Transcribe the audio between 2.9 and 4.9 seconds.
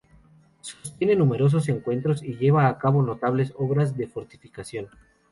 notables obras de fortificación.